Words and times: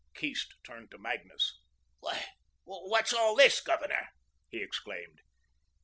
Keast 0.15 0.55
turned 0.63 0.89
to 0.89 0.97
Magnus. 0.97 1.59
"Why, 1.99 2.25
what's 2.63 3.13
all 3.13 3.35
this, 3.35 3.59
Governor?" 3.61 4.07
he 4.49 4.59
exclaimed. 4.59 5.19